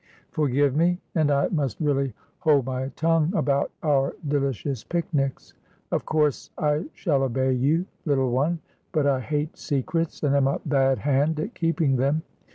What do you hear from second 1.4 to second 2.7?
must really hold